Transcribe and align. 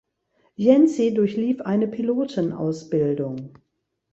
Yancy 0.55 1.11
durchlief 1.13 1.61
eine 1.61 1.87
Pilotenausbildung. 1.87 3.53